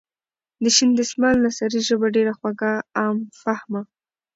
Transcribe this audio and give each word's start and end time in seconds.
د 0.63 0.65
شین 0.75 0.89
دسمال 0.99 1.35
نثري 1.45 1.81
ژبه 1.87 2.07
ډېره 2.15 2.33
خوږه 2.37 2.71
،عام 2.97 3.17
فهمه. 3.41 3.81